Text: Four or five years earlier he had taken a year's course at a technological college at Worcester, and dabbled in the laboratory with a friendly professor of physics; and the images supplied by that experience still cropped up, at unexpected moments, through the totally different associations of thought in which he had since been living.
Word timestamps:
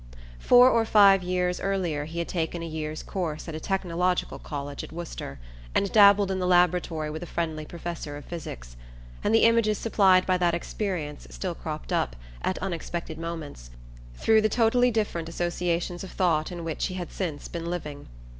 Four 0.39 0.67
or 0.71 0.83
five 0.83 1.21
years 1.21 1.59
earlier 1.59 2.05
he 2.05 2.17
had 2.17 2.27
taken 2.27 2.63
a 2.63 2.67
year's 2.67 3.03
course 3.03 3.47
at 3.47 3.53
a 3.53 3.59
technological 3.59 4.39
college 4.39 4.83
at 4.83 4.91
Worcester, 4.91 5.37
and 5.75 5.91
dabbled 5.91 6.31
in 6.31 6.39
the 6.39 6.47
laboratory 6.47 7.11
with 7.11 7.21
a 7.21 7.27
friendly 7.27 7.65
professor 7.65 8.17
of 8.17 8.25
physics; 8.25 8.75
and 9.23 9.31
the 9.31 9.43
images 9.43 9.77
supplied 9.77 10.25
by 10.25 10.39
that 10.39 10.55
experience 10.55 11.27
still 11.29 11.53
cropped 11.53 11.93
up, 11.93 12.15
at 12.41 12.57
unexpected 12.63 13.19
moments, 13.19 13.69
through 14.15 14.41
the 14.41 14.49
totally 14.49 14.89
different 14.89 15.29
associations 15.29 16.03
of 16.03 16.11
thought 16.11 16.51
in 16.51 16.63
which 16.63 16.87
he 16.87 16.95
had 16.95 17.11
since 17.11 17.47
been 17.47 17.69
living. 17.69 18.07